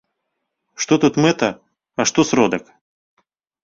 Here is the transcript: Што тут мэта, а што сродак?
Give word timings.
Што 0.85 0.93
тут 1.05 1.21
мэта, 1.27 1.53
а 2.01 2.09
што 2.13 2.19
сродак? 2.33 2.77